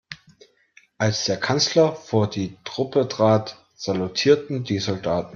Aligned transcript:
Als 0.97 1.25
der 1.25 1.37
Kanzler 1.37 1.93
vor 1.95 2.27
die 2.27 2.57
Truppe 2.63 3.07
trat, 3.07 3.63
salutierten 3.75 4.63
die 4.63 4.79
Soldaten. 4.79 5.29